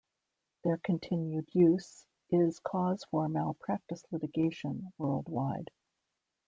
[0.63, 5.69] Their continued use is cause for malpractice litigation worldwide.